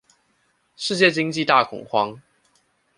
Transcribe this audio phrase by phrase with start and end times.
[0.75, 2.19] 世界經濟大恐慌